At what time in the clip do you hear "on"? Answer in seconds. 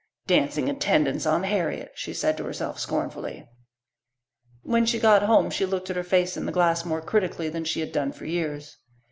1.27-1.43